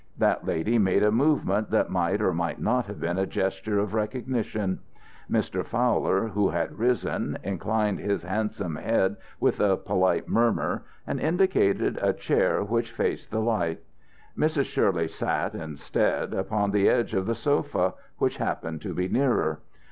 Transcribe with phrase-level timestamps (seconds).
[0.17, 3.93] That lady made a movement that might or might not have been a gesture of
[3.93, 4.79] recognition.
[5.29, 5.63] Mr.
[5.63, 12.13] Fowler, who had risen, inclined his handsome head with a polite murmur and indicated a
[12.13, 13.81] chair which faced the light.
[14.35, 14.63] Mrs.
[14.65, 19.59] Shirley sat, instead, upon the edge of the sofa, which happened to be nearer.